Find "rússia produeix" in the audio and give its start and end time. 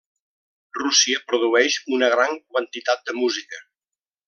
0.77-1.77